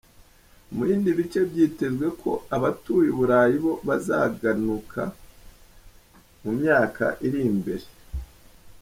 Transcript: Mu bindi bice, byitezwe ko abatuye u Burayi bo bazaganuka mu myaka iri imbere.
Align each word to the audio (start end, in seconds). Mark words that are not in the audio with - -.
Mu 0.73 0.81
bindi 0.87 1.09
bice, 1.17 1.39
byitezwe 1.49 2.07
ko 2.21 2.31
abatuye 2.55 3.07
u 3.11 3.17
Burayi 3.19 3.55
bo 3.63 3.73
bazaganuka 3.87 5.01
mu 6.43 6.51
myaka 6.59 7.03
iri 7.27 7.39
imbere. 7.51 7.85